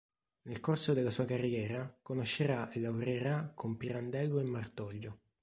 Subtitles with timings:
[0.47, 5.19] Nel corso della sua carriera conoscerà e lavorerà con Pirandello e Martoglio.